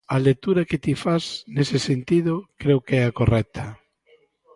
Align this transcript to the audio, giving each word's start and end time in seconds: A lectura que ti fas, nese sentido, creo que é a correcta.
A 0.15 0.17
lectura 0.27 0.67
que 0.69 0.81
ti 0.83 0.93
fas, 1.03 1.25
nese 1.55 1.77
sentido, 1.89 2.33
creo 2.61 2.79
que 2.85 2.95
é 3.01 3.03
a 3.05 3.15
correcta. 3.19 3.63